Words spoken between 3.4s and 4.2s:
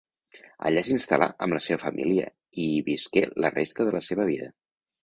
la resta de la